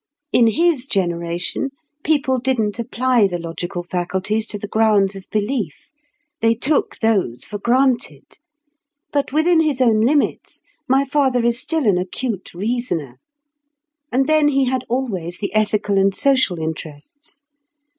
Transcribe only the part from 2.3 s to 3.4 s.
didn't apply the